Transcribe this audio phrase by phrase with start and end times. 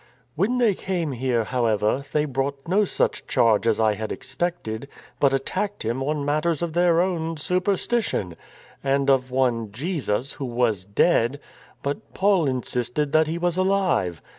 [0.35, 4.87] "When they came here, however, they brought no such charge as I had expected,
[5.19, 8.35] but attacked him on matters of their own superstition;
[8.83, 11.39] and of one Jesus, who was dead,
[11.83, 14.23] but Paul insisted that he was alive.